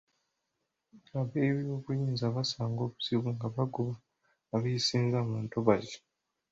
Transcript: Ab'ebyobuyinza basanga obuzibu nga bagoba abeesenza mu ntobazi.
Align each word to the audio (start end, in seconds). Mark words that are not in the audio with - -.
Ab'ebyobuyinza 1.19 2.25
basanga 2.35 2.79
obuzibu 2.87 3.27
nga 3.35 3.47
bagoba 3.55 3.95
abeesenza 4.55 5.17
mu 5.27 5.37
ntobazi. 5.45 5.97